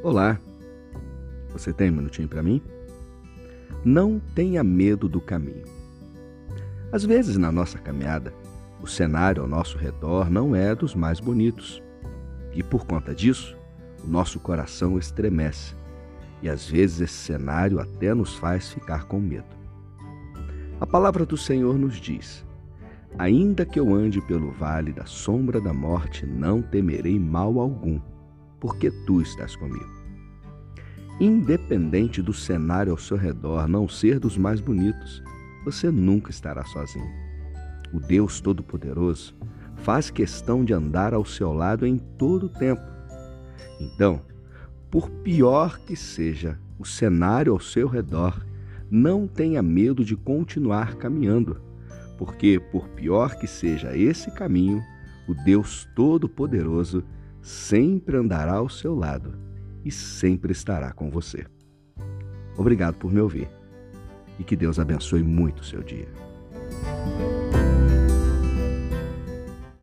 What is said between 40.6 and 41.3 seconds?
de andar ao